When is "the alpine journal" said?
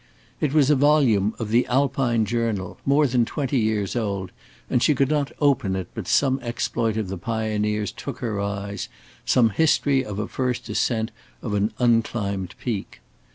1.51-2.79